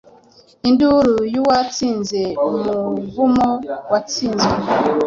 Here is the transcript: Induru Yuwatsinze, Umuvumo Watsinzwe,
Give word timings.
Induru 0.69 1.15
Yuwatsinze, 1.33 2.21
Umuvumo 2.47 3.47
Watsinzwe, 3.91 4.53